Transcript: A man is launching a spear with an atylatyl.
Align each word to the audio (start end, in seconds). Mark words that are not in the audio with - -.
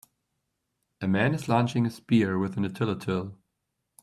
A 0.99 1.07
man 1.07 1.35
is 1.35 1.47
launching 1.47 1.85
a 1.85 1.91
spear 1.91 2.35
with 2.39 2.57
an 2.57 2.65
atylatyl. 2.65 3.35